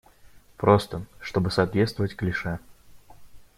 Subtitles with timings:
[0.57, 2.57] Просто, чтобы соответствовать клише.